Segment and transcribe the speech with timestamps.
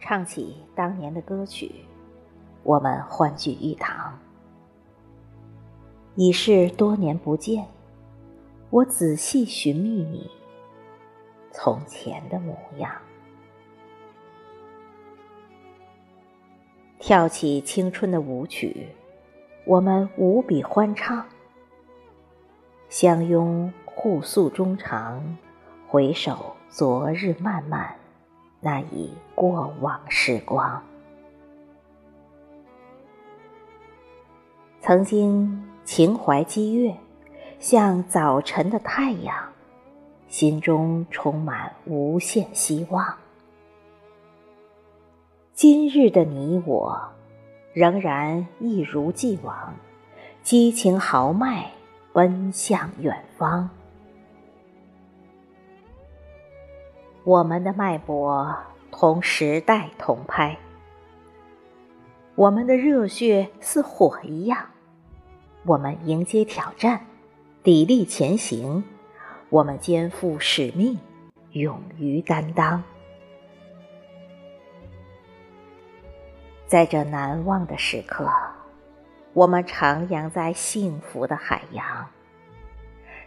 [0.00, 1.70] 唱起当年的歌曲，
[2.62, 4.18] 我们欢聚一堂。
[6.14, 7.66] 已是多年不见，
[8.70, 10.30] 我仔细寻觅你
[11.52, 12.90] 从前的模样，
[16.98, 18.88] 跳起青春的舞曲，
[19.64, 21.24] 我们无比欢畅，
[22.88, 25.36] 相拥互诉衷肠，
[25.88, 27.97] 回首昨日漫漫。
[28.60, 30.82] 那已过往时光，
[34.80, 36.96] 曾经情怀激越，
[37.60, 39.34] 像早晨的太阳，
[40.26, 43.16] 心中充满无限希望。
[45.52, 47.00] 今日的你我，
[47.72, 49.72] 仍然一如既往，
[50.42, 51.70] 激情豪迈，
[52.12, 53.70] 奔向远方。
[57.28, 58.56] 我们的脉搏
[58.90, 60.56] 同时代同拍，
[62.34, 64.70] 我们的热血似火一样，
[65.66, 67.04] 我们迎接挑战，
[67.62, 68.82] 砥砺前行，
[69.50, 70.98] 我们肩负使命，
[71.50, 72.82] 勇于担当。
[76.66, 78.26] 在这难忘的时刻，
[79.34, 82.06] 我们徜徉在幸福的海洋；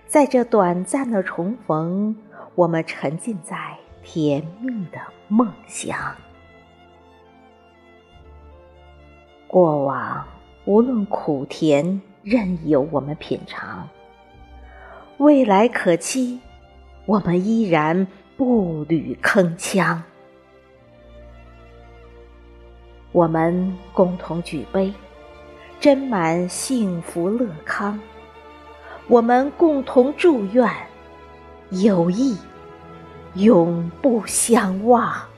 [0.08, 2.16] 在这短暂的重逢，
[2.56, 3.78] 我们沉浸在。
[4.04, 6.16] 甜蜜的梦想，
[9.48, 10.26] 过往
[10.66, 13.88] 无论苦甜，任由我们品尝；
[15.18, 16.40] 未来可期，
[17.06, 20.00] 我们依然步履铿锵。
[23.12, 24.94] 我们共同举杯，
[25.80, 28.00] 斟满幸福乐康；
[29.08, 30.70] 我们共同祝愿
[31.72, 32.38] 友谊。
[33.36, 35.31] 永不相忘。